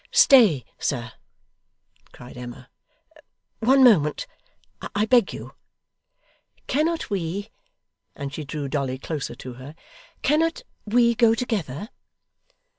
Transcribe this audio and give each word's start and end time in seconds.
'Stay, 0.09 0.65
sir!' 0.79 1.11
cried 2.11 2.35
Emma 2.35 2.71
'one 3.59 3.83
moment, 3.83 4.25
I 4.95 5.05
beg 5.05 5.31
you. 5.31 5.53
Cannot 6.65 7.11
we' 7.11 7.49
and 8.15 8.33
she 8.33 8.43
drew 8.43 8.67
Dolly 8.67 8.97
closer 8.97 9.35
to 9.35 9.53
her 9.61 9.75
'cannot 10.23 10.63
we 10.87 11.13
go 11.13 11.35
together? 11.35 11.89